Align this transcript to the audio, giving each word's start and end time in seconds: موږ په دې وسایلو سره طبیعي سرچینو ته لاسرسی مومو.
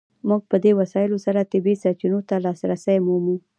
موږ 0.27 0.41
په 0.51 0.57
دې 0.63 0.71
وسایلو 0.79 1.17
سره 1.25 1.49
طبیعي 1.51 1.77
سرچینو 1.83 2.19
ته 2.29 2.35
لاسرسی 2.45 2.97
مومو. 3.05 3.35